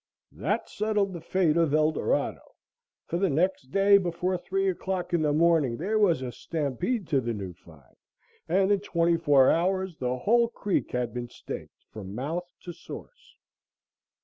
That 0.31 0.67
settled 0.67 1.13
the 1.13 1.21
fate 1.21 1.57
of 1.57 1.75
Eldorado, 1.75 2.55
for 3.05 3.19
the 3.19 3.29
next 3.29 3.69
day 3.69 3.99
before 3.99 4.35
three 4.35 4.67
o'clock 4.67 5.13
in 5.13 5.21
the 5.21 5.31
morning 5.31 5.77
there 5.77 5.99
was 5.99 6.23
a 6.23 6.31
stampede 6.31 7.07
to 7.09 7.21
the 7.21 7.35
new 7.35 7.53
find, 7.53 7.95
and 8.49 8.71
in 8.71 8.79
twenty 8.79 9.17
four 9.17 9.51
hours 9.51 9.97
the 9.97 10.17
whole 10.17 10.47
creek 10.47 10.89
had 10.93 11.13
been 11.13 11.29
staked 11.29 11.83
from 11.91 12.15
mouth 12.15 12.47
to 12.61 12.73
source. 12.73 13.35